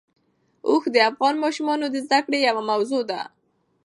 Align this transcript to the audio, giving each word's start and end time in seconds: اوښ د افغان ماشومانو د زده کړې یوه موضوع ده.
اوښ 0.67 0.83
د 0.95 0.97
افغان 1.09 1.35
ماشومانو 1.43 1.85
د 1.89 1.95
زده 2.05 2.19
کړې 2.25 2.39
یوه 2.47 2.63
موضوع 2.71 3.03
ده. 3.11 3.21